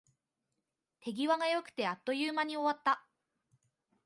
[1.01, 3.05] 手際が良くて、あっという間に終わった